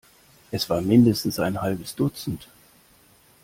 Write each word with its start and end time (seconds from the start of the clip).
Es 0.49 0.67
war 0.67 0.81
mindestens 0.81 1.37
ein 1.37 1.61
halbes 1.61 1.93
Dutzend. 1.95 2.47